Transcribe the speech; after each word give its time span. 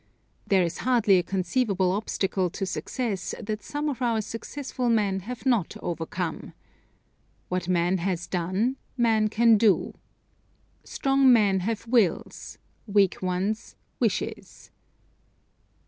There 0.47 0.63
is 0.63 0.79
hardly 0.79 1.19
a 1.19 1.21
conceivable 1.21 1.91
obstacle 1.91 2.49
to 2.49 2.65
success 2.65 3.35
that 3.39 3.61
some 3.61 3.87
of 3.87 4.01
our 4.01 4.19
successful 4.21 4.89
men 4.89 5.19
have 5.19 5.45
not 5.45 5.77
overcome: 5.79 6.53
"What 7.49 7.67
man 7.67 7.99
has 7.99 8.25
done, 8.25 8.77
man 8.97 9.27
can 9.27 9.59
do." 9.59 9.93
"Strong 10.83 11.31
men 11.31 11.59
have 11.59 11.85
wills; 11.85 12.57
weak 12.87 13.21
ones, 13.21 13.75
wishes." 13.99 14.71